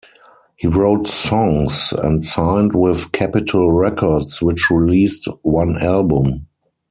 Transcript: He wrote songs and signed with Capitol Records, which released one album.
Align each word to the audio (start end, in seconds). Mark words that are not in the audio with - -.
He 0.57 0.65
wrote 0.67 1.05
songs 1.05 1.93
and 1.95 2.23
signed 2.23 2.73
with 2.73 3.11
Capitol 3.11 3.71
Records, 3.71 4.41
which 4.41 4.71
released 4.71 5.27
one 5.43 5.77
album. 5.79 6.47